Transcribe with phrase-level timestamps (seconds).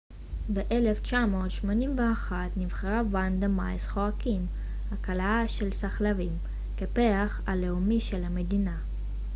[0.53, 4.47] ב-1981 נבחרה ונדה מיס חואקים
[4.91, 6.37] הכלאה של סחלבים
[6.77, 8.77] כפרח הלאומי של המדינה